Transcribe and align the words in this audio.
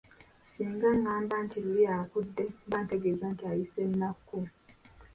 Singa 0.51 0.89
ngamba 1.01 1.35
nti 1.45 1.57
lule 1.65 1.85
akudde, 1.99 2.45
mba 2.67 2.77
ntegeeza 2.83 3.25
nti 3.33 3.43
ayise 3.51 3.81
“nakku”. 3.99 4.37